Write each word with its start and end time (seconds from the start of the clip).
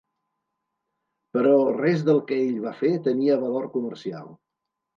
Però 1.37 1.51
res 1.75 2.03
del 2.09 2.23
que 2.33 2.39
ell 2.47 2.59
va 2.65 2.75
fer 2.81 2.91
tenia 3.11 3.39
valor 3.47 3.71
comercial. 3.79 4.37